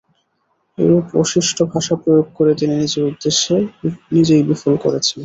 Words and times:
এরূপ 0.77 1.05
অশিষ্ট 1.21 1.57
ভাষা 1.71 1.95
প্রয়োগ 2.01 2.27
করে 2.37 2.51
তিনি 2.59 2.73
নিজের 2.75 3.03
উদ্দেশ্য 3.09 3.45
নিজেই 4.11 4.43
বিফল 4.49 4.73
করেছেন। 4.83 5.19